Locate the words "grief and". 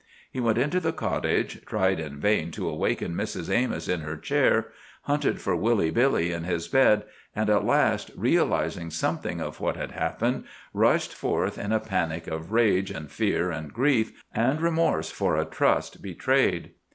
13.75-14.59